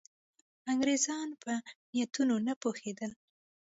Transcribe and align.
انګرېزان 0.71 1.27
په 1.43 1.51
نیتونو 1.93 2.35
نه 2.47 2.53
پوهېدل. 2.61 3.11